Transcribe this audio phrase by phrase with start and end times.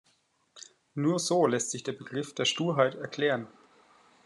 [0.95, 3.45] Nur so lässt sich der Begriff der Sturheit erklären.